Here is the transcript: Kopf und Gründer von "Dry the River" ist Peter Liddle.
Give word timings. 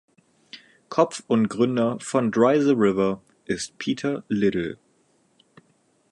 Kopf 0.89 1.21
und 1.27 1.47
Gründer 1.47 1.99
von 1.99 2.31
"Dry 2.31 2.59
the 2.59 2.71
River" 2.71 3.21
ist 3.45 3.77
Peter 3.77 4.23
Liddle. 4.29 4.79